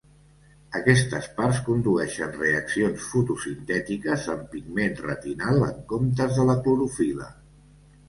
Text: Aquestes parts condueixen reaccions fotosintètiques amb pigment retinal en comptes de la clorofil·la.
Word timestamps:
Aquestes 0.77 1.27
parts 1.35 1.59
condueixen 1.67 2.33
reaccions 2.39 3.07
fotosintètiques 3.11 4.27
amb 4.37 4.51
pigment 4.57 5.01
retinal 5.07 5.65
en 5.71 5.81
comptes 5.97 6.39
de 6.43 6.51
la 6.53 6.61
clorofil·la. 6.67 7.35